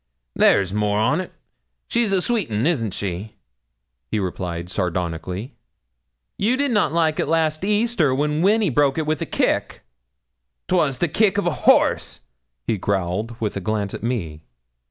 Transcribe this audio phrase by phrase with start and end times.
[0.35, 1.29] there's more on't.
[1.87, 2.65] She's a sweet un.
[2.65, 3.35] Isn't she?'
[4.09, 5.53] he replied sardonically.
[6.39, 9.81] 'You did not like it last Easter, when Winny broke it with a kick.'
[10.67, 12.21] ''Twas a kick o' a horse,'
[12.65, 14.41] he growled with a glance at me.